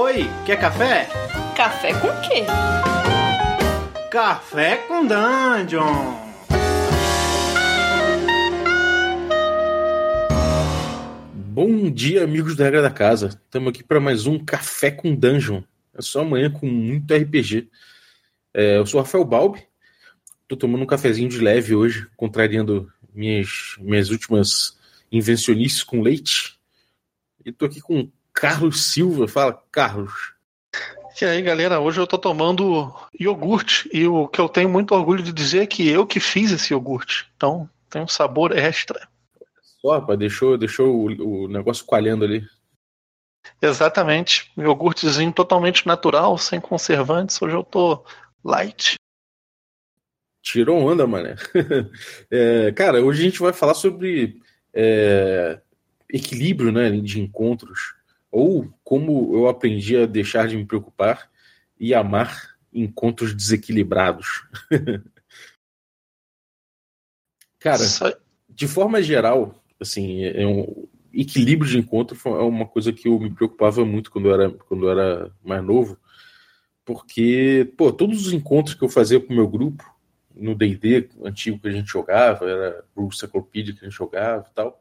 [0.00, 1.08] Oi, quer café?
[1.56, 2.44] Café com quê?
[4.08, 6.14] Café com Dungeon!
[11.34, 13.40] Bom dia, amigos da Regra da Casa.
[13.44, 15.64] Estamos aqui para mais um Café com Dungeon.
[15.92, 17.68] É só amanhã com muito RPG.
[18.54, 19.66] É, eu sou Rafael Balbi.
[20.44, 24.78] Estou tomando um cafezinho de leve hoje, contrariando minhas, minhas últimas
[25.10, 26.56] invencionices com leite.
[27.44, 28.08] E estou aqui com
[28.38, 29.26] Carlos Silva.
[29.26, 30.32] Fala, Carlos.
[31.20, 35.24] E aí, galera, hoje eu tô tomando iogurte e o que eu tenho muito orgulho
[35.24, 37.28] de dizer é que eu que fiz esse iogurte.
[37.36, 39.08] Então, tem um sabor extra.
[39.82, 42.46] Só, rapaz, deixou, deixou o, o negócio coalhando ali.
[43.60, 44.52] Exatamente.
[44.56, 47.42] Iogurtezinho totalmente natural, sem conservantes.
[47.42, 48.04] Hoje eu tô
[48.44, 48.94] light.
[50.42, 51.34] Tirou onda, mané.
[52.30, 54.40] é, cara, hoje a gente vai falar sobre
[54.72, 55.60] é,
[56.08, 57.97] equilíbrio né, de encontros
[58.30, 61.30] ou como eu aprendi a deixar de me preocupar
[61.78, 64.46] e amar encontros desequilibrados.
[67.58, 67.84] Cara,
[68.48, 73.30] de forma geral, assim, é um equilíbrio de encontro é uma coisa que eu me
[73.30, 75.98] preocupava muito quando eu era, quando eu era mais novo,
[76.84, 79.84] porque, pô, todos os encontros que eu fazia com o meu grupo,
[80.34, 84.54] no D&D antigo que a gente jogava, era o Cyclopedia que a gente jogava e
[84.54, 84.80] tal,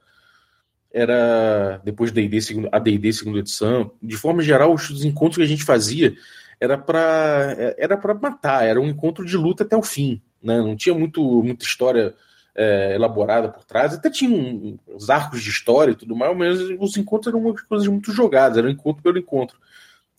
[0.97, 5.47] era depois da D&D a D&D segunda edição, de forma geral os encontros que a
[5.47, 6.15] gente fazia
[6.59, 10.57] era para era para matar, era um encontro de luta até o fim, né?
[10.57, 12.15] Não tinha muito muita história
[12.55, 16.59] é, elaborada por trás, até tinha um, uns arcos de história e tudo mais, mas
[16.79, 19.59] os encontros eram coisas muito jogadas, era um encontro pelo encontro.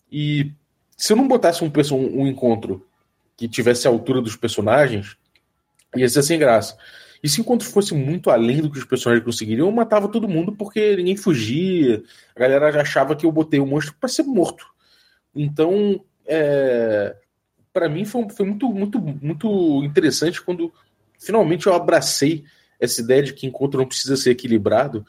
[0.09, 0.53] E
[0.95, 2.85] se eu não botasse um, um, um encontro
[3.35, 5.17] que tivesse a altura dos personagens,
[5.93, 6.77] ia ser sem graça.
[7.21, 10.27] E se o encontro fosse muito além do que os personagens conseguiriam, eu matava todo
[10.27, 12.01] mundo porque ninguém fugia.
[12.35, 14.65] A galera já achava que eu botei o monstro para ser morto.
[15.35, 17.15] Então, é,
[17.73, 20.71] para mim foi, foi, muito, muito, muito interessante quando
[21.19, 22.45] finalmente eu abracei
[22.79, 25.05] essa ideia de que encontro não precisa ser equilibrado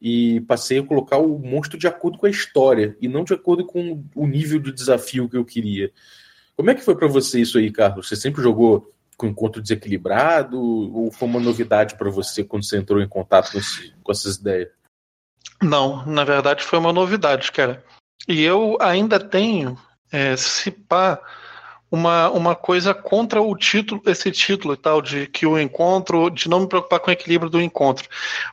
[0.00, 3.66] e passei a colocar o monstro de acordo com a história e não de acordo
[3.66, 5.90] com o nível de desafio que eu queria.
[6.56, 8.08] Como é que foi para você isso aí, Carlos?
[8.08, 10.58] Você sempre jogou com encontro desequilibrado?
[10.58, 14.36] Ou foi uma novidade para você quando você entrou em contato com, esse, com essas
[14.36, 14.70] ideias?
[15.60, 17.84] Não, na verdade foi uma novidade, cara.
[18.26, 19.76] E eu ainda tenho,
[20.12, 21.20] é, se pá,
[21.90, 26.48] uma, uma coisa contra o título, esse título e tal, de que o encontro, de
[26.48, 28.08] não me preocupar com o equilíbrio do encontro.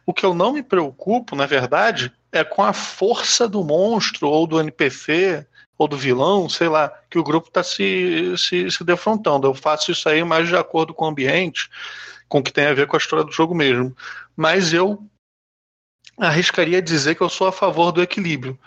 [0.06, 4.48] O que eu não me preocupo, na verdade, é com a força do monstro ou
[4.48, 5.46] do NPC
[5.78, 9.48] ou do vilão, sei lá, que o grupo está se, se, se defrontando.
[9.48, 11.70] Eu faço isso aí mais de acordo com o ambiente,
[12.28, 13.96] com o que tem a ver com a história do jogo mesmo.
[14.36, 15.04] Mas eu
[16.18, 18.58] arriscaria dizer que eu sou a favor do equilíbrio.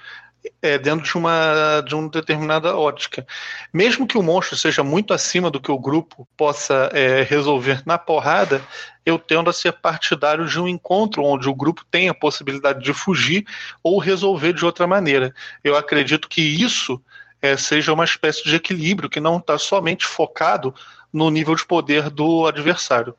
[0.63, 3.27] É, dentro de uma, de uma determinada ótica.
[3.75, 7.99] Mesmo que o monstro seja muito acima do que o grupo possa é, resolver na
[7.99, 8.63] porrada,
[9.09, 12.93] eu tendo a ser partidário de um encontro onde o grupo tem a possibilidade de
[12.93, 13.47] fugir
[13.83, 15.35] ou resolver de outra maneira.
[15.65, 17.01] Eu acredito que isso
[17.41, 20.75] é, seja uma espécie de equilíbrio que não está somente focado
[21.11, 23.15] no nível de poder do adversário.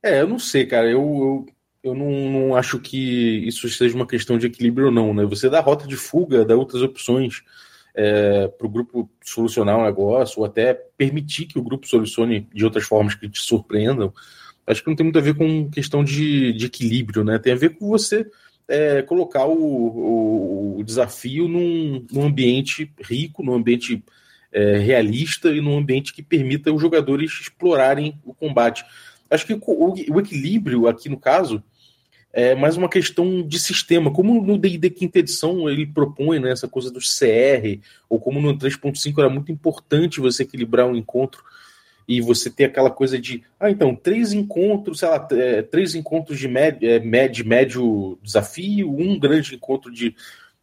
[0.00, 0.88] É, eu não sei, cara.
[0.88, 1.46] Eu, eu,
[1.90, 5.24] eu não, não, acho que isso seja uma questão de equilíbrio ou não, né?
[5.24, 7.42] Você dá rota de fuga, dá outras opções
[7.94, 12.64] é, para o grupo solucionar um negócio, ou até permitir que o grupo solucione de
[12.64, 14.12] outras formas que te surpreendam,
[14.66, 17.38] acho que não tem muito a ver com questão de, de equilíbrio, né?
[17.38, 18.26] Tem a ver com você
[18.68, 24.02] é, colocar o, o, o desafio num, num, ambiente rico, num ambiente
[24.52, 28.84] é, realista e num ambiente que permita os jogadores explorarem o combate.
[29.28, 31.62] Acho que o, o equilíbrio aqui no caso
[32.32, 34.10] é mais uma questão de sistema.
[34.12, 38.56] Como no D&D quinta edição ele propõe né, essa coisa do CR, ou como no
[38.56, 41.44] 3.5 era muito importante você equilibrar um encontro
[42.08, 46.38] e você ter aquela coisa de, ah, então, três encontros, sei lá, é, três encontros
[46.38, 50.14] de médio, é, médio, desafio, um grande encontro de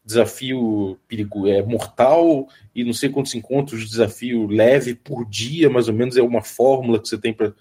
[0.04, 5.88] desafio perigo, é, mortal e não sei quantos encontros de desafio leve por dia, mais
[5.88, 7.54] ou menos, é uma fórmula que você tem para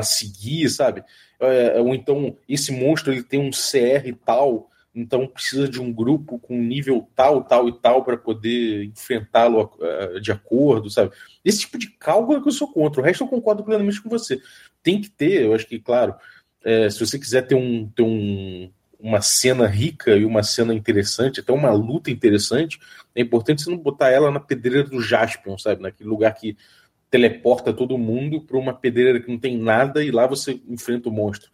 [0.00, 1.04] seguir, sabe?
[1.42, 6.38] é, ou então esse monstro ele tem um CR tal, então precisa de um grupo
[6.38, 11.10] com nível tal, tal e tal para poder enfrentá-lo uh, de acordo, sabe?
[11.44, 13.00] Esse tipo de cálculo é que eu sou contra.
[13.00, 14.40] O resto eu concordo plenamente com você.
[14.82, 16.14] Tem que ter, eu acho que, claro,
[16.64, 21.40] é, se você quiser ter, um, ter um, uma cena rica e uma cena interessante,
[21.40, 22.78] até uma luta interessante,
[23.14, 25.82] é importante você não botar ela na pedreira do Jaspion, sabe?
[25.82, 26.56] Naquele lugar que
[27.12, 31.12] teleporta todo mundo para uma pedreira que não tem nada e lá você enfrenta o
[31.12, 31.50] monstro.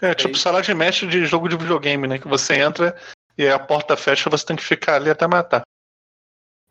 [0.00, 2.18] É, tipo sala de mestre de jogo de videogame, né?
[2.18, 2.96] Que você entra
[3.36, 5.62] e a porta fecha, você tem que ficar ali até matar.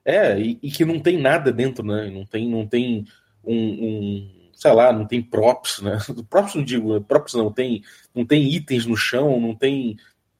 [0.03, 2.09] É, e, e, que não tem nada dentro, né?
[2.09, 3.05] Não tem, não tem
[3.43, 5.99] um, um sei lá, não tem props, né?
[6.27, 7.83] Props não digo, props não tem,
[8.15, 9.95] não tem itens no chão, não tem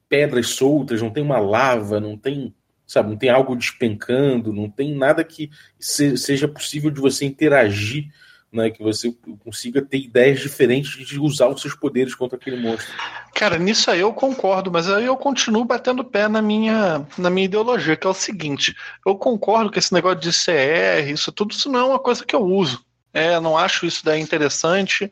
[0.08, 2.52] pedras soltas, não tem uma lava, não tem,
[2.86, 8.08] sabe, não tem algo despencando, não tem nada que se, seja possível de você interagir
[8.54, 12.94] né, que você consiga ter ideias diferentes de usar os seus poderes contra aquele monstro.
[13.34, 17.46] Cara, nisso aí eu concordo, mas aí eu continuo batendo pé na minha, na minha
[17.46, 21.68] ideologia, que é o seguinte: eu concordo que esse negócio de CR, isso tudo, isso
[21.68, 22.84] não é uma coisa que eu uso.
[23.14, 25.08] É, não acho isso daí interessante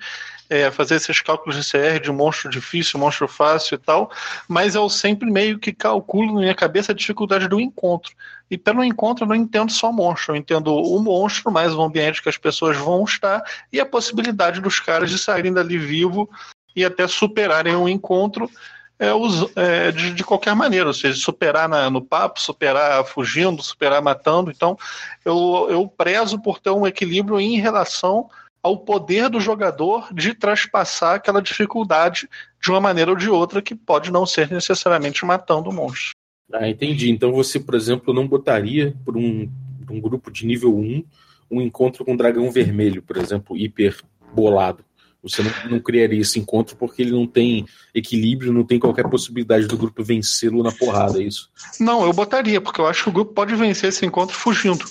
[0.53, 4.11] é, fazer esses cálculos de CR de monstro difícil, monstro fácil e tal,
[4.47, 8.13] mas eu sempre meio que calculo na minha cabeça a dificuldade do encontro.
[8.51, 12.23] E pelo encontro eu não entendo só monstro, eu entendo o monstro, mais o ambiente
[12.23, 16.29] que as pessoas vão estar e a possibilidade dos caras de saírem dali vivo
[16.77, 18.51] e até superarem o encontro
[18.99, 19.09] é,
[19.57, 24.51] é, de, de, qualquer maneira, ou seja, superar na, no papo, superar fugindo, superar matando.
[24.51, 24.77] Então,
[25.25, 28.29] eu, eu prezo por ter um equilíbrio em relação
[28.63, 32.29] ao poder do jogador de traspassar aquela dificuldade
[32.61, 36.13] de uma maneira ou de outra que pode não ser necessariamente matando o monstro.
[36.53, 37.11] Ah, entendi.
[37.11, 39.51] Então você, por exemplo, não botaria por um,
[39.91, 41.05] um grupo de nível 1
[41.51, 44.01] um encontro com um dragão vermelho, por exemplo, hiper
[44.33, 44.83] bolado.
[45.23, 47.65] Você não, não, criaria esse encontro porque ele não tem
[47.95, 51.49] equilíbrio, não tem qualquer possibilidade do grupo vencê-lo na porrada, é isso?
[51.79, 54.85] Não, eu botaria, porque eu acho que o grupo pode vencer esse encontro fugindo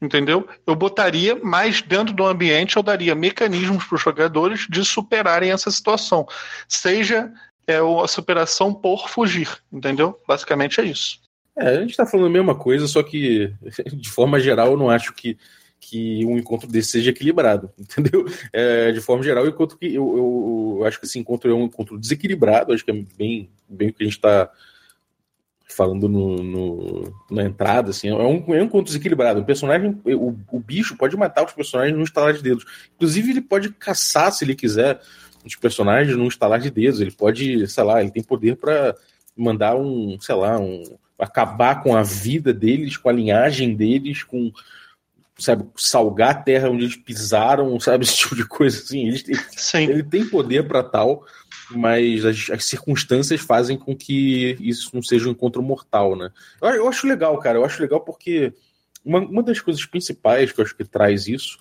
[0.00, 0.46] entendeu?
[0.66, 5.70] Eu botaria mais dentro do ambiente, eu daria mecanismos para os jogadores de superarem essa
[5.70, 6.26] situação,
[6.68, 7.32] seja
[7.66, 10.18] é, a superação por fugir, entendeu?
[10.26, 11.20] Basicamente é isso.
[11.58, 13.52] É, a gente está falando a mesma coisa, só que
[13.92, 15.38] de forma geral eu não acho que
[15.80, 18.26] que um encontro desse seja equilibrado, entendeu?
[18.52, 21.64] É, de forma geral, eu, encontro eu, eu, eu, acho que esse encontro é um
[21.64, 24.50] encontro desequilibrado, acho que é bem, bem o que a gente está
[25.68, 29.40] falando no, no, na entrada, assim, é um, é um conto desequilibrado.
[29.40, 32.64] O personagem, o, o bicho pode matar os personagens no estalar de dedos.
[32.94, 35.00] Inclusive, ele pode caçar, se ele quiser,
[35.44, 37.00] os personagens num estalar de dedos.
[37.00, 38.96] Ele pode, sei lá, ele tem poder para
[39.36, 40.82] mandar um, sei lá, um
[41.18, 44.50] acabar com a vida deles, com a linhagem deles, com
[45.38, 49.08] sabe, salgar a terra onde eles pisaram, sabe, esse tipo de coisa assim.
[49.08, 49.22] Ele,
[49.90, 51.24] ele tem poder para tal
[51.70, 56.30] mas as, as, circunstâncias fazem com que isso não seja um encontro mortal, né?
[56.62, 58.52] Eu, eu acho legal, cara, eu acho legal porque
[59.04, 61.58] uma, uma das coisas principais que eu acho que traz isso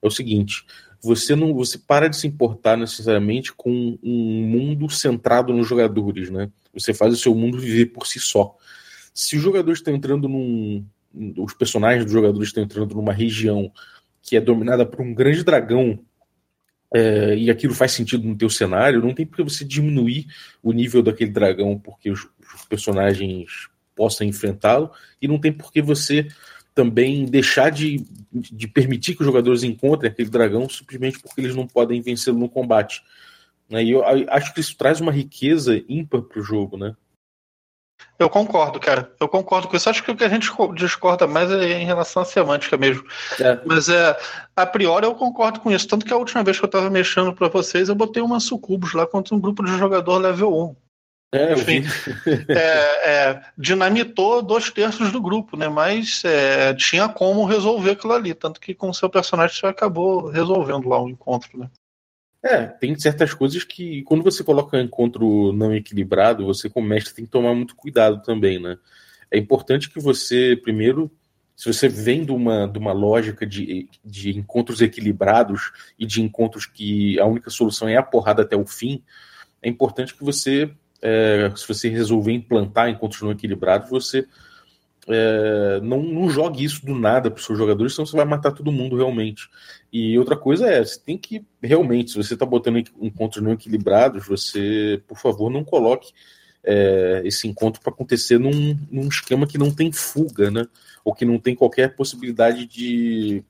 [0.00, 0.64] é o seguinte:
[1.02, 6.50] você não você para de se importar necessariamente com um mundo centrado nos jogadores, né?
[6.72, 8.56] Você faz o seu mundo viver por si só.
[9.12, 10.86] Se os jogadores estão entrando num.
[11.38, 13.70] Os personagens dos jogadores estão entrando numa região
[14.22, 15.98] que é dominada por um grande dragão
[16.94, 20.26] é, e aquilo faz sentido no teu cenário, não tem por que você diminuir
[20.62, 25.80] o nível daquele dragão porque os, os personagens possam enfrentá-lo, e não tem por que
[25.80, 26.28] você
[26.74, 31.66] também deixar de, de permitir que os jogadores encontrem aquele dragão simplesmente porque eles não
[31.66, 33.02] podem vencê-lo no combate.
[33.68, 33.84] Né?
[33.84, 36.96] E eu acho que isso traz uma riqueza ímpar para o jogo, né?
[38.18, 39.10] Eu concordo, cara.
[39.20, 39.88] Eu concordo com isso.
[39.88, 43.04] Acho que o que a gente discorda mais é em relação à semântica mesmo.
[43.40, 43.58] É.
[43.64, 44.16] Mas é,
[44.54, 45.88] a priori eu concordo com isso.
[45.88, 48.92] Tanto que a última vez que eu estava mexendo para vocês, eu botei uma sucubus
[48.92, 50.76] lá contra um grupo de jogador level 1.
[51.34, 51.82] É, Enfim,
[52.50, 55.66] é, é, dinamitou dois terços do grupo, né?
[55.66, 58.34] Mas é, tinha como resolver aquilo ali.
[58.34, 61.70] Tanto que com o seu personagem você acabou resolvendo lá o encontro, né?
[62.42, 67.14] É, tem certas coisas que, quando você coloca um encontro não equilibrado, você, como mestre,
[67.14, 68.76] tem que tomar muito cuidado também, né?
[69.30, 71.10] É importante que você, primeiro,
[71.54, 76.66] se você vem de uma, de uma lógica de, de encontros equilibrados e de encontros
[76.66, 79.02] que a única solução é a porrada até o fim,
[79.62, 80.68] é importante que você,
[81.00, 84.26] é, se você resolver implantar encontros não equilibrados, você
[85.08, 88.52] é, não, não jogue isso do nada para os seus jogadores, senão você vai matar
[88.52, 89.48] todo mundo realmente.
[89.92, 94.26] E outra coisa é, você tem que realmente, se você está botando encontros não equilibrados,
[94.26, 96.12] você, por favor, não coloque
[96.62, 100.66] é, esse encontro para acontecer num, num, esquema que não tem fuga, né?
[101.04, 103.42] Ou que não tem qualquer possibilidade de,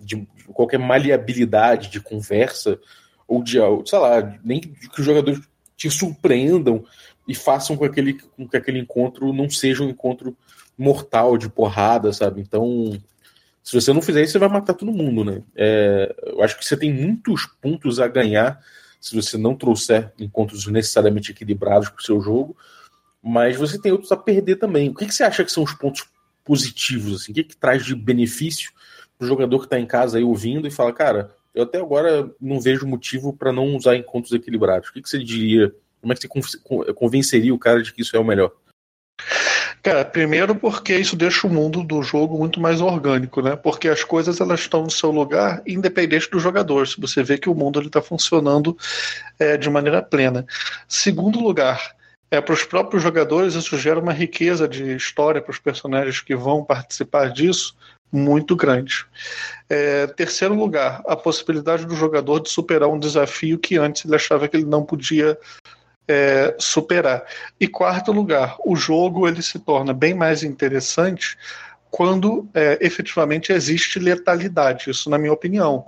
[0.00, 2.78] de qualquer maleabilidade de conversa,
[3.26, 5.40] ou de, sei lá, nem que os jogadores
[5.76, 6.84] te surpreendam
[7.28, 10.36] e façam com, aquele, com que aquele encontro não seja um encontro
[10.78, 12.40] mortal de porrada, sabe?
[12.40, 12.96] Então,
[13.62, 15.42] se você não fizer isso, você vai matar todo mundo, né?
[15.56, 18.60] É, eu acho que você tem muitos pontos a ganhar
[19.00, 22.56] se você não trouxer encontros necessariamente equilibrados para o seu jogo,
[23.22, 24.88] mas você tem outros a perder também.
[24.88, 26.06] O que, que você acha que são os pontos
[26.44, 27.20] positivos?
[27.20, 27.32] Assim?
[27.32, 28.72] O que, que traz de benefício
[29.18, 32.30] para o jogador que está em casa aí ouvindo e fala, cara, eu até agora
[32.40, 34.88] não vejo motivo para não usar encontros equilibrados.
[34.88, 35.74] O que, que você diria?
[36.00, 36.58] Como é que você
[36.94, 38.52] convenceria o cara de que isso é o melhor?
[39.82, 43.56] Cara, primeiro porque isso deixa o mundo do jogo muito mais orgânico, né?
[43.56, 46.86] Porque as coisas elas estão no seu lugar, independente do jogador.
[46.86, 48.76] Se você vê que o mundo está funcionando
[49.38, 50.46] é, de maneira plena.
[50.88, 51.94] Segundo lugar,
[52.30, 56.36] é para os próprios jogadores isso gera uma riqueza de história para os personagens que
[56.36, 57.74] vão participar disso
[58.10, 59.06] muito grande.
[59.68, 64.48] É, terceiro lugar, a possibilidade do jogador de superar um desafio que antes ele achava
[64.48, 65.38] que ele não podia
[66.08, 67.24] é, superar.
[67.60, 71.36] E quarto lugar, o jogo ele se torna bem mais interessante
[71.90, 74.90] quando é, efetivamente existe letalidade.
[74.90, 75.86] Isso, na minha opinião.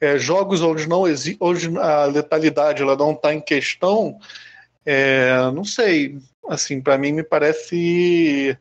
[0.00, 4.18] É, jogos onde não existe, hoje a letalidade ela não está em questão,
[4.84, 6.18] é, não sei.
[6.48, 8.56] Assim, para mim me parece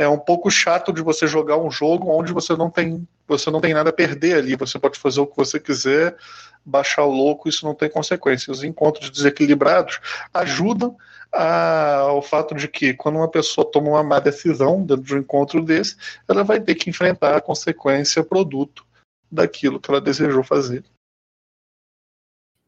[0.00, 3.60] é um pouco chato de você jogar um jogo onde você não tem você não
[3.60, 4.56] tem nada a perder ali.
[4.56, 6.16] Você pode fazer o que você quiser
[6.64, 8.50] baixar o louco, isso não tem consequência.
[8.50, 10.00] Os encontros desequilibrados
[10.32, 10.96] ajudam
[11.30, 15.18] a, ao fato de que quando uma pessoa toma uma má decisão dentro de um
[15.18, 18.86] encontro desse, ela vai ter que enfrentar a consequência produto
[19.30, 20.82] daquilo que ela desejou fazer.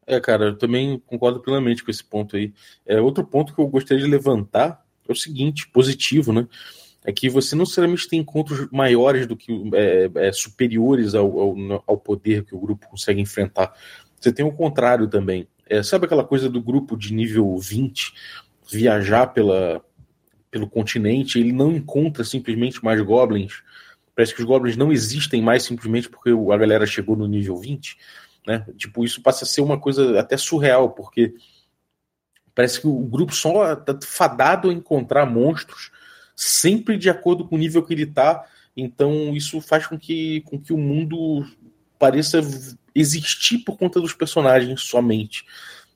[0.07, 2.53] É, cara, eu também concordo plenamente com esse ponto aí.
[2.85, 6.47] É, outro ponto que eu gostaria de levantar é o seguinte, positivo, né?
[7.05, 11.85] É que você não necessariamente tem encontros maiores do que é, é, superiores ao, ao,
[11.87, 13.75] ao, poder que o grupo consegue enfrentar.
[14.21, 15.49] Você tem o contrário também.
[15.67, 18.15] É, sabe aquela coisa do grupo de nível 20
[18.71, 19.85] viajar pela,
[20.51, 21.41] pelo continente?
[21.41, 23.63] Ele não encontra simplesmente mais goblins.
[24.15, 27.97] Parece que os goblins não existem mais simplesmente porque a galera chegou no nível 20.
[28.47, 28.65] Né?
[28.77, 31.35] Tipo, isso passa a ser uma coisa até surreal, porque
[32.55, 35.91] parece que o grupo só está fadado a encontrar monstros
[36.35, 38.45] sempre de acordo com o nível que ele está.
[38.77, 41.47] Então, isso faz com que, com que o mundo
[41.99, 42.41] pareça
[42.95, 45.45] existir por conta dos personagens somente.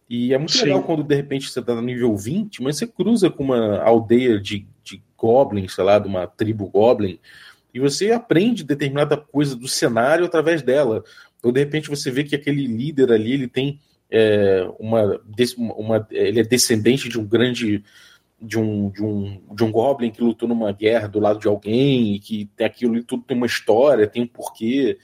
[0.09, 0.64] E é muito Sim.
[0.64, 4.38] legal quando de repente você está no nível 20, mas você cruza com uma aldeia
[4.38, 7.19] de, de goblins, sei lá, de uma tribo goblin,
[7.75, 11.02] e você aprende determinada coisa do cenário através dela.
[11.43, 13.78] Ou de repente você vê que aquele líder ali ele tem
[14.11, 15.21] é, uma,
[15.76, 17.85] uma, ele é descendente de um grande
[18.40, 22.14] de um, de um, de um Goblin que lutou numa guerra do lado de alguém
[22.14, 24.99] e que tem aquilo e tudo tem uma história, tem um porquê.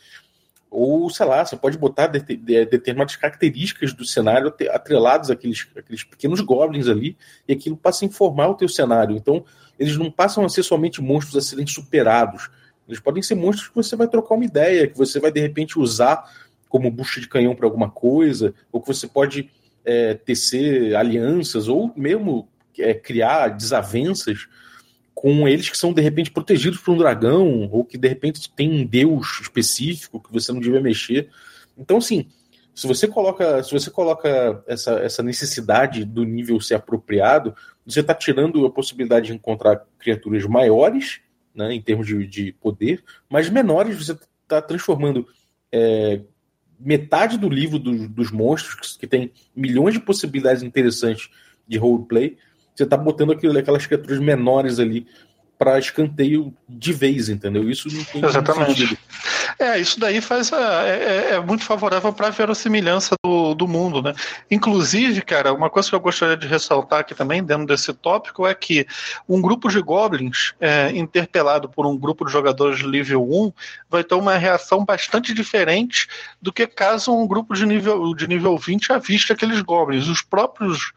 [0.70, 6.02] Ou, sei lá, você pode botar de, de, determinadas características do cenário atreladas àqueles, àqueles
[6.02, 9.14] pequenos goblins ali, e aquilo passa a informar o teu cenário.
[9.14, 9.44] Então,
[9.78, 12.50] eles não passam a ser somente monstros a serem superados.
[12.88, 15.78] Eles podem ser monstros que você vai trocar uma ideia, que você vai de repente
[15.78, 16.24] usar
[16.68, 19.50] como bucha de canhão para alguma coisa, ou que você pode
[19.84, 22.48] é, tecer alianças, ou mesmo
[22.78, 24.48] é, criar desavenças
[25.14, 28.70] com eles que são de repente protegidos por um dragão ou que de repente tem
[28.70, 31.28] um deus específico que você não devia mexer.
[31.76, 32.26] Então, assim,
[32.74, 37.54] se você coloca, se você coloca essa, essa necessidade do nível ser apropriado,
[37.86, 41.20] você está tirando a possibilidade de encontrar criaturas maiores,
[41.54, 43.96] né, em termos de, de poder, mas menores.
[43.96, 45.26] Você está transformando
[45.70, 46.22] é,
[46.80, 51.28] metade do livro do, dos monstros, que tem milhões de possibilidades interessantes
[51.68, 52.38] de roleplay,
[52.74, 55.06] você tá botando aquilo, aquelas criaturas menores ali
[55.62, 57.70] para escanteio de vez, entendeu?
[57.70, 58.80] Isso não tem Exatamente.
[58.80, 58.98] Sentido.
[59.58, 63.68] É, isso daí faz a, é, é, é, muito favorável para a verossimilhança do, do
[63.68, 64.12] mundo, né?
[64.50, 68.54] Inclusive, cara, uma coisa que eu gostaria de ressaltar aqui também, dentro desse tópico, é
[68.56, 68.84] que
[69.28, 73.52] um grupo de goblins é, interpelado por um grupo de jogadores de nível 1
[73.88, 76.08] vai ter uma reação bastante diferente
[76.40, 80.08] do que caso um grupo de nível, de nível 20 aviste aqueles goblins.
[80.08, 80.92] Os próprios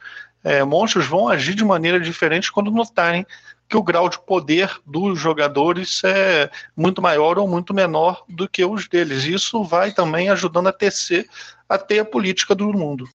[0.45, 3.25] é, monstros vão agir de maneira diferente quando notarem
[3.67, 8.63] que o grau de poder dos jogadores é muito maior ou muito menor do que
[8.63, 9.23] os deles.
[9.23, 11.27] Isso vai também ajudando a tecer
[11.67, 13.09] a teia política do mundo.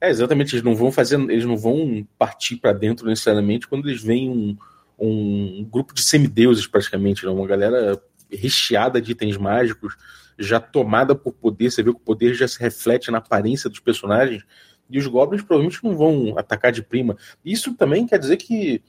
[0.00, 4.02] É, exatamente, eles não vão fazer, eles não vão partir para dentro necessariamente quando eles
[4.02, 4.56] veem um,
[4.98, 7.30] um grupo de semideuses praticamente, né?
[7.30, 8.02] uma galera
[8.32, 9.94] recheada de itens mágicos,
[10.38, 13.78] já tomada por poder, você vê que o poder já se reflete na aparência dos
[13.78, 14.42] personagens,
[14.88, 17.16] e os goblins provavelmente não vão atacar de prima.
[17.44, 18.82] Isso também quer dizer que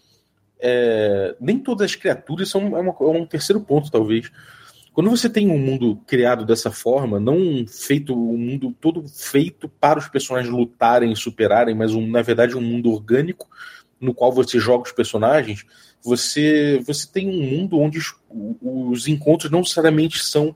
[0.59, 4.31] é, nem todas as criaturas são é, uma, é um terceiro ponto, talvez.
[4.93, 9.99] Quando você tem um mundo criado dessa forma, não feito um mundo todo feito para
[9.99, 13.47] os personagens lutarem e superarem, mas um, na verdade um mundo orgânico
[13.99, 15.65] no qual você joga os personagens,
[16.01, 18.15] você você tem um mundo onde os,
[18.61, 20.55] os encontros não necessariamente são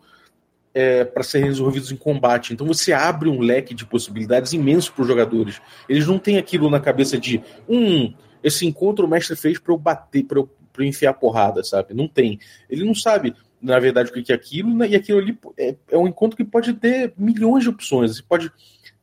[0.80, 2.54] é, para serem resolvidos em combate.
[2.54, 5.62] Então você abre um leque de possibilidades imenso para os jogadores.
[5.90, 9.78] Eles não têm aquilo na cabeça de hum, esse encontro o mestre fez para eu
[9.78, 11.94] bater, para eu, eu enfiar porrada, sabe?
[11.94, 12.40] Não tem.
[12.70, 14.88] Ele não sabe, na verdade, o que é aquilo, né?
[14.88, 18.16] e aquilo ali é, é um encontro que pode ter milhões de opções.
[18.16, 18.50] Você pode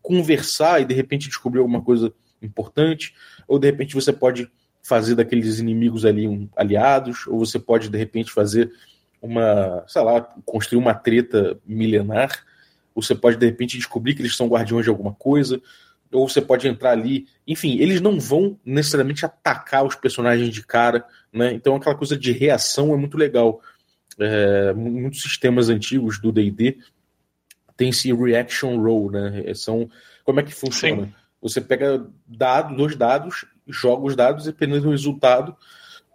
[0.00, 3.12] conversar e de repente descobrir alguma coisa importante,
[3.47, 4.50] ou de repente você pode
[4.83, 8.73] fazer daqueles inimigos ali um, aliados, ou você pode de repente fazer
[9.20, 12.44] uma, sei lá, construir uma treta milenar,
[12.94, 15.61] ou você pode de repente descobrir que eles são guardiões de alguma coisa,
[16.12, 17.26] ou você pode entrar ali.
[17.46, 21.52] Enfim, eles não vão necessariamente atacar os personagens de cara, né?
[21.52, 23.61] Então aquela coisa de reação é muito legal.
[24.18, 26.78] É, muitos sistemas antigos do D&D
[27.76, 29.42] tem esse reaction roll, né?
[29.44, 29.90] É, são
[30.25, 31.04] como é que funciona?
[31.06, 31.14] Sim.
[31.40, 35.54] Você pega dados, dois dados, joga os dados, e dependendo do resultado,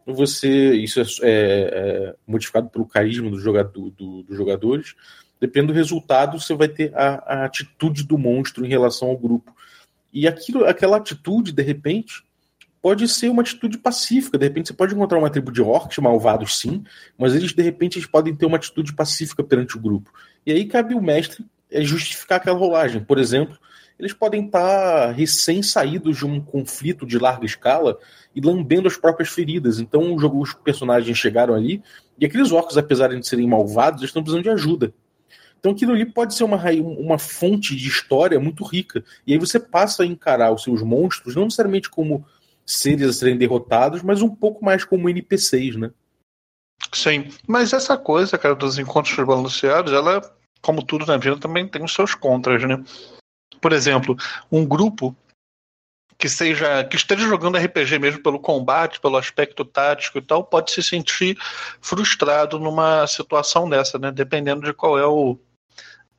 [0.05, 4.95] você isso é, é, é modificado pelo carisma do jogador, do, dos jogadores.
[5.39, 9.55] Dependendo do resultado, você vai ter a, a atitude do monstro em relação ao grupo.
[10.13, 12.23] E aquilo, aquela atitude, de repente,
[12.81, 14.37] pode ser uma atitude pacífica.
[14.37, 16.83] De repente, você pode encontrar uma tribo de orcs malvados, sim,
[17.17, 20.11] mas eles, de repente, eles podem ter uma atitude pacífica perante o grupo.
[20.45, 23.03] E aí cabe o mestre é, justificar aquela rolagem.
[23.03, 23.57] Por exemplo,
[23.97, 27.97] eles podem estar recém-saídos de um conflito de larga escala
[28.35, 29.79] e lambendo as próprias feridas.
[29.79, 31.81] Então, os personagens chegaram ali
[32.19, 34.93] e aqueles orcs, apesar de serem malvados, estão precisando de ajuda.
[35.61, 36.59] Então aquilo ali pode ser uma,
[36.97, 39.03] uma fonte de história muito rica.
[39.27, 42.25] E aí você passa a encarar os seus monstros, não necessariamente como
[42.65, 45.91] seres a serem derrotados, mas um pouco mais como NPCs, né?
[46.91, 50.19] Sim, mas essa coisa, cara, dos encontros balanceados, ela,
[50.61, 52.83] como tudo na vida, também tem os seus contras, né?
[53.59, 54.15] Por exemplo,
[54.51, 55.15] um grupo
[56.17, 60.71] que seja que esteja jogando RPG mesmo pelo combate, pelo aspecto tático e tal, pode
[60.71, 61.37] se sentir
[61.81, 64.11] frustrado numa situação dessa, né?
[64.11, 65.39] Dependendo de qual é o,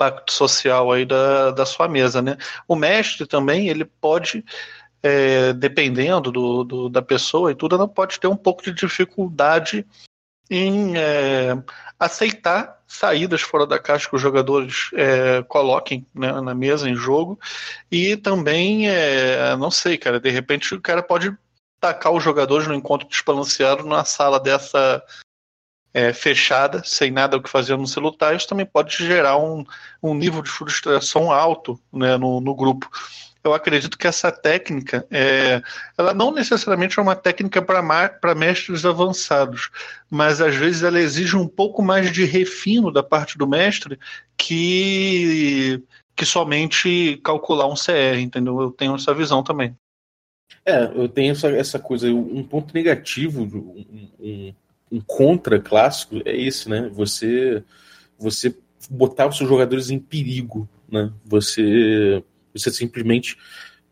[0.02, 2.36] impacto social aí da, da sua mesa, né?
[2.66, 4.44] O mestre também, ele pode,
[5.02, 9.86] é, dependendo do, do, da pessoa e tudo, ela pode ter um pouco de dificuldade
[10.54, 11.56] em é,
[11.98, 17.40] aceitar saídas fora da caixa que os jogadores é, coloquem né, na mesa em jogo
[17.90, 21.34] e também é, não sei cara de repente o cara pode
[21.80, 25.02] tacar os jogadores no encontro desbalanceado numa sala dessa
[25.94, 29.64] é, fechada, sem nada o que fazer no celular, isso também pode gerar um,
[30.02, 32.90] um nível de frustração alto né, no, no grupo.
[33.44, 35.62] Eu acredito que essa técnica, é,
[35.98, 39.70] ela não necessariamente é uma técnica para mestres avançados,
[40.08, 43.98] mas às vezes ela exige um pouco mais de refino da parte do mestre
[44.36, 45.82] que,
[46.14, 48.60] que somente calcular um CR, entendeu?
[48.60, 49.76] Eu tenho essa visão também.
[50.64, 54.54] É, eu tenho essa, essa coisa, um ponto negativo, um, um
[54.92, 56.90] um contra clássico é esse, né?
[56.92, 57.64] Você
[58.18, 58.54] você
[58.90, 61.10] botar os seus jogadores em perigo, né?
[61.24, 63.36] Você você simplesmente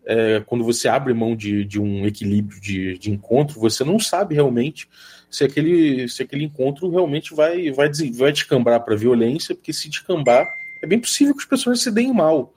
[0.04, 4.34] é, quando você abre mão de, de um equilíbrio de, de encontro, você não sabe
[4.34, 4.88] realmente
[5.30, 10.46] se aquele, se aquele encontro realmente vai, vai, vai descambar para violência, porque se descambar,
[10.82, 12.52] é bem possível que as pessoas se deem mal.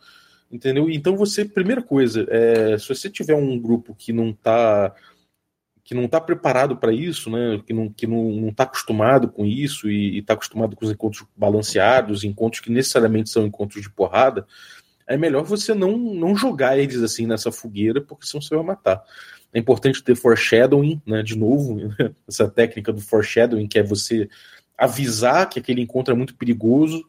[0.52, 0.90] Entendeu?
[0.90, 4.94] Então você, primeira coisa, é, se você tiver um grupo que não está
[5.84, 9.28] que não está preparado para isso, né, que não está que não, não tá acostumado
[9.28, 13.90] com isso e está acostumado com os encontros balanceados, encontros que necessariamente são encontros de
[13.90, 14.48] porrada,
[15.08, 19.04] é melhor você não, não jogar eles assim nessa fogueira, porque senão você vai matar.
[19.54, 21.78] É importante ter foreshadowing, né, de novo,
[22.28, 24.28] essa técnica do foreshadowing, que é você
[24.78, 27.00] avisar que aquele encontro é muito perigoso.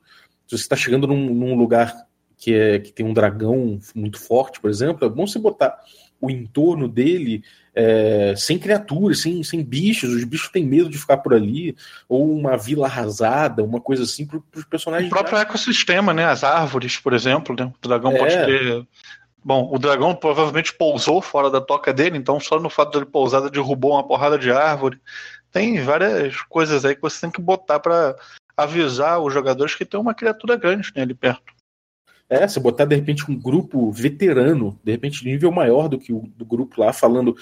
[0.47, 4.61] Se você está chegando num, num lugar que, é, que tem um dragão muito forte,
[4.61, 5.79] por exemplo, é bom você botar
[6.25, 7.43] o entorno dele
[7.75, 11.77] é, sem criaturas, sem, sem bichos, os bichos têm medo de ficar por ali,
[12.09, 15.11] ou uma vila arrasada, uma coisa assim para os personagens.
[15.11, 16.25] O próprio ecossistema, né?
[16.25, 17.65] As árvores, por exemplo, né?
[17.65, 18.19] o dragão é.
[18.19, 18.87] pode ter.
[19.45, 23.51] Bom, o dragão provavelmente pousou fora da toca dele, então só no fato dele pousar
[23.51, 24.99] derrubou uma porrada de árvore.
[25.53, 28.17] Tem várias coisas aí que você tem que botar para
[28.57, 31.54] avisar os jogadores que tem uma criatura grande né, ali perto.
[32.29, 36.25] É, você botar de repente um grupo veterano, de repente nível maior do que o
[36.37, 37.37] do grupo lá, falando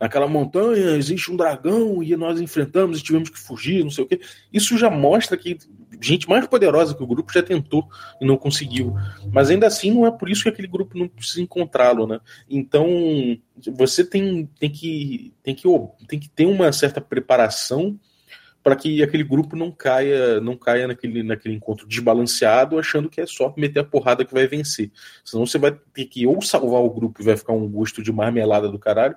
[0.00, 4.06] naquela montanha existe um dragão e nós enfrentamos e tivemos que fugir, não sei o
[4.06, 4.20] quê.
[4.52, 5.58] Isso já mostra que
[6.00, 7.88] gente mais poderosa que o grupo já tentou
[8.20, 8.94] e não conseguiu.
[9.32, 12.20] Mas ainda assim não é por isso que aquele grupo não precisa encontrá-lo, né?
[12.48, 12.86] Então
[13.72, 15.68] você tem, tem, que, tem, que,
[16.06, 17.98] tem que ter uma certa preparação
[18.68, 23.24] para que aquele grupo não caia não caia naquele, naquele encontro desbalanceado, achando que é
[23.26, 24.90] só meter a porrada que vai vencer.
[25.24, 28.12] Senão você vai ter que ou salvar o grupo e vai ficar um gosto de
[28.12, 29.16] marmelada do caralho,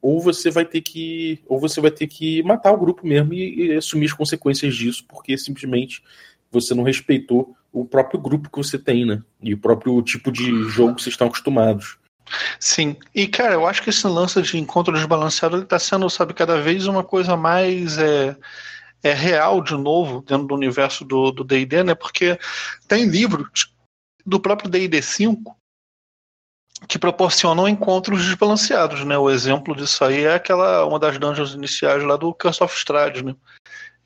[0.00, 3.66] ou você vai ter que ou você vai ter que matar o grupo mesmo e,
[3.66, 6.02] e assumir as consequências disso, porque simplesmente
[6.50, 9.22] você não respeitou o próprio grupo que você tem, né?
[9.40, 11.98] E o próprio tipo de jogo que vocês estão acostumados.
[12.58, 16.34] Sim, e cara, eu acho que esse lance de encontro desbalanceado ele tá sendo, sabe,
[16.34, 18.36] cada vez uma coisa mais é,
[19.02, 21.94] é real de novo dentro do universo do D&D, né?
[21.94, 22.38] Porque
[22.88, 23.72] tem livros
[24.24, 25.56] do próprio D&D 5
[26.88, 29.16] que proporcionam encontros desbalanceados, né?
[29.18, 33.22] O exemplo disso aí é aquela uma das dungeons iniciais lá do Curse of Strahd,
[33.22, 33.36] né?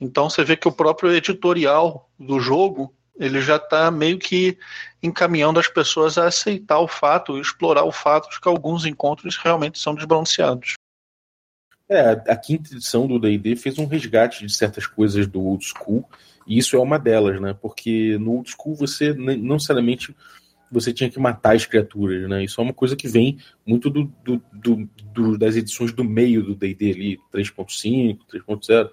[0.00, 4.58] Então você vê que o próprio editorial do jogo ele já está meio que
[5.02, 9.78] encaminhando as pessoas a aceitar o fato, explorar o fato de que alguns encontros realmente
[9.78, 10.74] são desbalanceados.
[11.88, 16.04] É, a quinta edição do D&D fez um resgate de certas coisas do old school,
[16.46, 17.54] e isso é uma delas, né?
[17.54, 20.14] Porque no old school você não necessariamente
[20.70, 22.42] você tinha que matar as criaturas, né?
[22.42, 26.42] Isso é uma coisa que vem muito do, do, do, do das edições do meio
[26.42, 28.90] do D&D ali, 3.5, 3.0,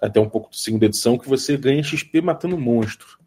[0.00, 3.18] até um pouco da segunda edição, que você ganha XP matando monstro.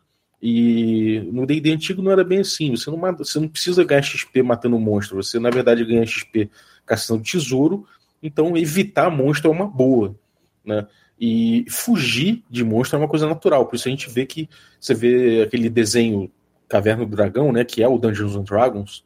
[0.41, 4.03] E no D&D antigo não era bem assim, você não, mata, você não precisa ganhar
[4.03, 6.49] XP matando monstro, você na verdade ganha XP
[6.85, 7.85] caçando tesouro,
[8.21, 10.15] então evitar monstro é uma boa,
[10.63, 10.85] né?
[11.19, 14.47] E fugir de monstro é uma coisa natural, por isso a gente vê que
[14.79, 16.31] você vê aquele desenho
[16.67, 19.03] Caverna do Dragão, né, que é o Dungeons and Dragons,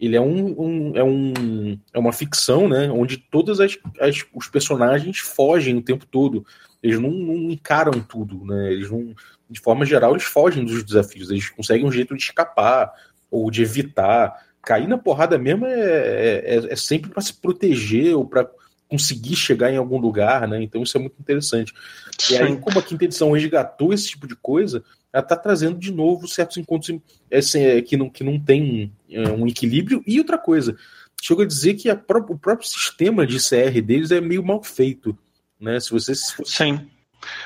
[0.00, 4.48] ele é um, um, é, um é uma ficção, né, onde todos as, as, os
[4.48, 6.44] personagens fogem o tempo todo.
[6.86, 8.72] Eles não, não, encaram tudo, né?
[8.72, 9.14] Eles não,
[9.50, 11.30] de forma geral, eles fogem dos desafios.
[11.30, 12.92] Eles conseguem um jeito de escapar
[13.30, 14.44] ou de evitar.
[14.62, 18.48] Cair na porrada mesmo é, é, é, é sempre para se proteger ou para
[18.88, 20.62] conseguir chegar em algum lugar, né?
[20.62, 21.72] Então isso é muito interessante.
[22.18, 22.34] Sim.
[22.34, 25.92] E aí, como a quinta edição resgatou esse tipo de coisa, ela está trazendo de
[25.92, 26.98] novo certos encontros
[27.32, 30.02] assim, é, que, não, que não tem é, um equilíbrio.
[30.06, 30.76] E outra coisa,
[31.20, 35.16] chega a dizer que pró o próprio sistema de CR deles é meio mal feito.
[35.60, 35.80] Né?
[35.80, 36.14] Se você.
[36.14, 36.88] Sim.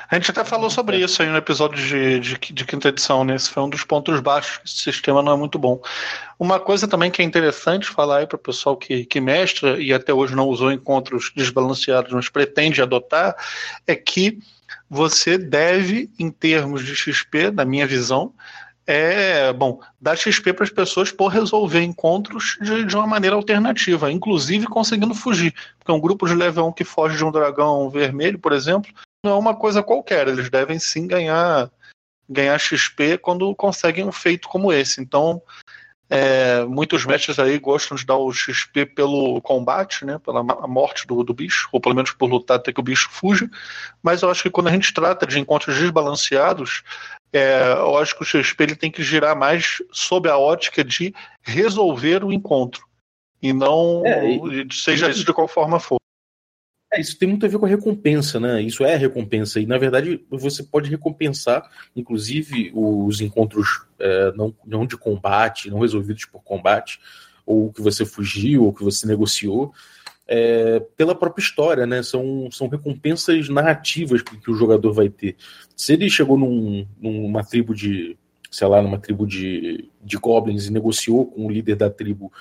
[0.09, 3.35] A gente até falou sobre isso aí no episódio de, de, de, quinta edição, né?
[3.35, 5.81] Esse foi um dos pontos baixos, esse sistema não é muito bom.
[6.37, 9.93] Uma coisa também que é interessante falar aí para o pessoal que, que mestra e
[9.93, 13.35] até hoje não usou encontros desbalanceados, mas pretende adotar,
[13.87, 14.37] é que
[14.89, 18.33] você deve, em termos de XP, na minha visão,
[18.91, 24.11] é bom dar XP para as pessoas por resolver encontros de, de, uma maneira alternativa,
[24.11, 25.53] inclusive conseguindo fugir.
[25.79, 28.91] Porque um grupo de level 1 que foge de um dragão vermelho, por exemplo,
[29.23, 30.27] não é uma coisa qualquer.
[30.27, 31.71] Eles devem sim ganhar
[32.29, 35.01] ganhar XP quando conseguem um feito como esse.
[35.01, 35.41] Então,
[36.13, 40.19] é, muitos mestres aí gostam de dar o XP pelo combate, né?
[40.19, 43.49] Pela morte do, do bicho, ou pelo menos por lutar até que o bicho fuja.
[44.03, 46.83] Mas eu acho que quando a gente trata de encontros desbalanceados,
[47.31, 51.15] é, eu acho que o XP ele tem que girar mais sob a ótica de
[51.41, 52.85] resolver o encontro.
[53.41, 54.67] E não é, e...
[54.69, 56.00] seja isso de qual forma for.
[56.93, 58.61] É, isso tem muito a ver com a recompensa, né?
[58.61, 59.61] Isso é recompensa.
[59.61, 65.79] E, na verdade, você pode recompensar, inclusive, os encontros é, não, não de combate, não
[65.79, 66.99] resolvidos por combate,
[67.45, 69.73] ou que você fugiu, ou que você negociou,
[70.27, 72.03] é, pela própria história, né?
[72.03, 75.37] São, são recompensas narrativas que, o jogador vai ter.
[75.75, 78.17] Se ele chegou num, numa tribo de,
[78.49, 82.31] sei lá, numa tribo de, de goblins e negociou com o líder da tribo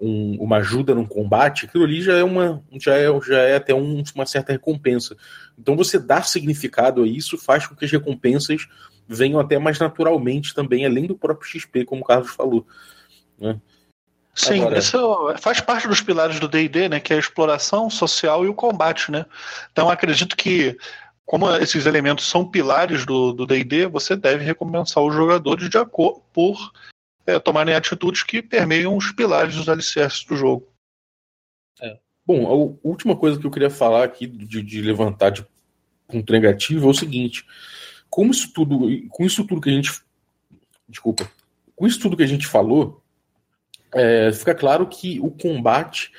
[0.00, 3.74] um, uma ajuda num combate, aquilo ali já é uma já é, já é até
[3.74, 5.16] um, uma certa recompensa.
[5.58, 8.66] Então você dar significado a isso faz com que as recompensas
[9.08, 12.66] venham até mais naturalmente também, além do próprio XP, como o Carlos falou.
[13.38, 13.58] Né?
[14.34, 14.78] Sim, Agora...
[14.78, 18.54] isso faz parte dos pilares do D&D, né, que é a exploração social e o
[18.54, 19.24] combate, né?
[19.72, 20.76] Então acredito que
[21.24, 26.56] como esses elementos são pilares do D&D, você deve recompensar os jogadores de acordo por
[27.26, 30.68] é, tomarem atitudes que permeiam os pilares dos alicerces do jogo.
[31.82, 31.98] É.
[32.24, 35.46] Bom, a última coisa que eu queria falar aqui de, de levantar de
[36.06, 37.44] ponto negativo é o seguinte:
[38.08, 39.90] como isso tudo, com isso tudo que a gente,
[40.88, 41.28] desculpa,
[41.74, 43.02] com isso tudo que a gente falou,
[43.92, 46.12] é, fica claro que o combate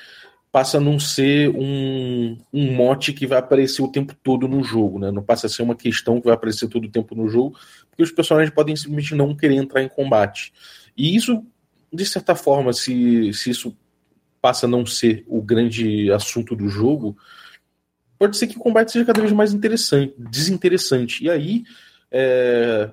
[0.52, 4.98] passa a não ser um, um mote que vai aparecer o tempo todo no jogo,
[4.98, 5.12] né?
[5.12, 7.58] Não passa a ser uma questão que vai aparecer todo o tempo no jogo,
[7.90, 10.54] porque os personagens podem simplesmente não querer entrar em combate.
[10.98, 11.46] E isso,
[11.94, 13.78] de certa forma, se, se isso
[14.42, 17.16] passa a não ser o grande assunto do jogo,
[18.18, 21.24] pode ser que o combate seja cada vez mais interessante, desinteressante.
[21.24, 21.64] E aí
[22.12, 22.90] é,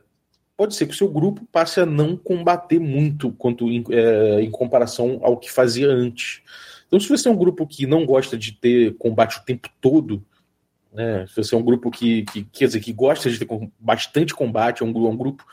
[0.57, 4.51] pode ser que o seu grupo passe a não combater muito quanto em, é, em
[4.51, 6.43] comparação ao que fazia antes.
[6.87, 10.25] Então, se você é um grupo que não gosta de ter combate o tempo todo,
[10.93, 13.49] né, se você é um grupo que, que quer dizer que gosta de ter
[13.81, 15.45] bastante combate, é um, é um grupo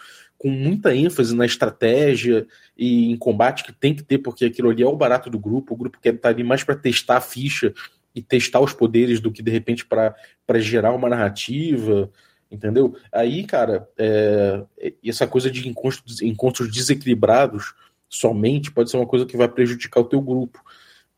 [0.41, 4.81] com muita ênfase na estratégia e em combate que tem que ter, porque aquilo ali
[4.81, 5.75] é o barato do grupo.
[5.75, 7.71] O grupo quer estar ali mais para testar a ficha
[8.15, 10.15] e testar os poderes do que de repente para
[10.59, 12.09] gerar uma narrativa,
[12.49, 12.95] entendeu?
[13.11, 14.63] Aí, cara, é,
[15.05, 17.75] essa coisa de encontros, encontros desequilibrados
[18.09, 20.59] somente pode ser uma coisa que vai prejudicar o teu grupo,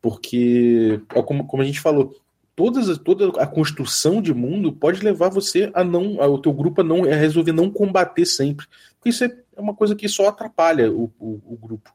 [0.02, 2.14] porque, é como, como a gente falou,
[2.56, 6.84] todas, toda a construção de mundo pode levar você a não, o teu grupo a
[6.84, 11.12] não a resolver não combater sempre, porque isso é uma coisa que só atrapalha o,
[11.18, 11.92] o, o grupo.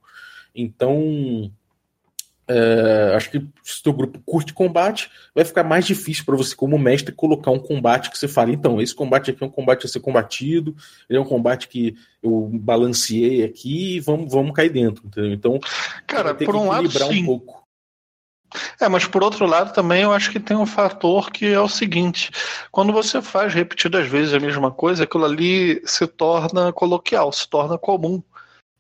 [0.54, 1.52] Então,
[2.50, 6.56] é, acho que se o teu grupo curte combate, vai ficar mais difícil para você,
[6.56, 9.86] como mestre, colocar um combate que você fala, então, esse combate aqui é um combate
[9.86, 10.76] a ser combatido,
[11.08, 15.32] ele é um combate que eu balanceei aqui e vamos, vamos cair dentro, entendeu?
[15.32, 15.60] Então,
[16.08, 17.22] cara, por um lado, sim.
[17.22, 17.59] Um pouco.
[18.80, 21.70] É, mas por outro lado também eu acho que tem um fator que é o
[21.70, 22.32] seguinte:
[22.72, 27.78] quando você faz repetidas vezes a mesma coisa, aquilo ali se torna coloquial, se torna
[27.78, 28.22] comum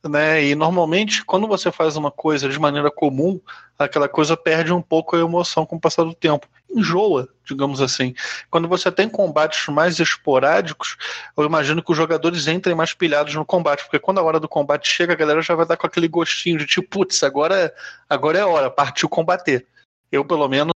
[0.08, 0.44] né?
[0.44, 3.40] E normalmente, quando você faz uma coisa de maneira comum,
[3.78, 6.48] aquela coisa perde um pouco a emoção com o passar do tempo.
[6.70, 8.14] Enjoa, digamos assim.
[8.50, 10.96] Quando você tem combates mais esporádicos,
[11.36, 14.48] eu imagino que os jogadores entrem mais pilhados no combate, porque quando a hora do
[14.48, 17.74] combate chega, a galera já vai dar com aquele gostinho de tipo, putz, agora,
[18.08, 19.68] agora é hora, partiu combater.
[20.12, 20.74] Eu, pelo menos,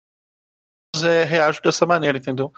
[1.03, 2.51] é, reajo dessa maneira, entendeu?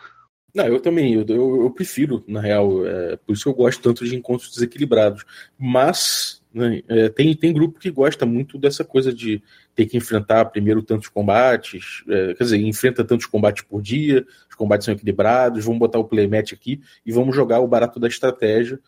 [0.54, 3.82] Não, eu também, eu, eu, eu prefiro, na real, é, por isso que eu gosto
[3.82, 5.26] tanto de encontros desequilibrados.
[5.58, 6.84] Mas né?
[6.88, 9.42] É, tem, tem grupo que gosta muito dessa coisa de
[9.74, 14.56] ter que enfrentar primeiro tantos combates, é, quer dizer, enfrenta tantos combates por dia, os
[14.56, 18.80] combates são equilibrados, vamos botar o playmatch aqui e vamos jogar o barato da estratégia.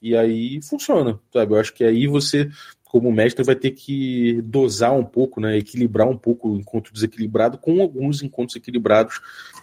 [0.00, 1.52] E aí funciona, sabe?
[1.52, 2.48] Eu acho que aí você,
[2.84, 5.58] como mestre, vai ter que dosar um pouco, né?
[5.58, 9.20] Equilibrar um pouco o encontro desequilibrado com alguns encontros equilibrados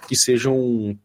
[0.08, 0.96] que sejam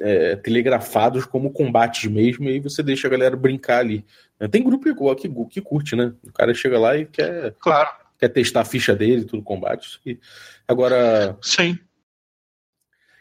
[0.00, 4.04] é, telegrafados como combates mesmo, e aí você deixa a galera brincar ali.
[4.50, 6.12] Tem grupo igual que, que curte, né?
[6.22, 7.88] O cara chega lá e quer, claro.
[8.18, 10.00] quer testar a ficha dele, tudo combate.
[10.04, 10.18] E
[10.66, 11.36] agora.
[11.40, 11.78] Sim.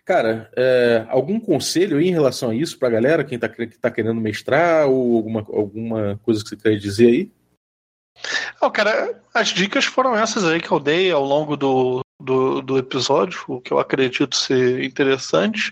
[0.03, 3.89] Cara, é, algum conselho aí em relação a isso pra galera, quem tá, que tá
[3.89, 7.31] querendo mestrar, ou alguma, alguma coisa que você quer dizer aí?
[8.61, 12.77] Não, cara, as dicas foram essas aí que eu dei ao longo do, do, do
[12.77, 15.71] episódio, o que eu acredito ser interessante.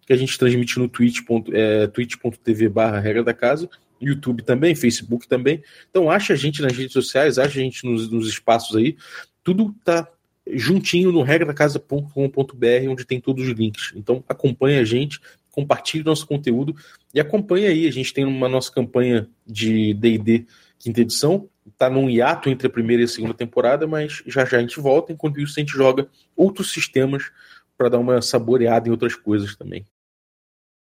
[0.07, 5.61] que a gente transmite no twitch.tv é, barra regra da casa, YouTube também, Facebook também.
[5.89, 8.95] Então acha a gente nas redes sociais, acha a gente nos, nos espaços aí.
[9.43, 10.07] Tudo tá
[10.49, 13.91] juntinho no regradacasa.com.br, onde tem todos os links.
[13.97, 15.19] Então acompanha a gente,
[15.51, 16.73] compartilhe nosso conteúdo
[17.13, 17.85] e acompanha aí.
[17.85, 20.45] A gente tem uma nossa campanha de D&D
[20.79, 24.57] quinta edição, tá num hiato entre a primeira e a segunda temporada, mas já já
[24.57, 27.29] a gente volta, enquanto isso a gente joga outros sistemas
[27.77, 29.85] para dar uma saboreada em outras coisas também.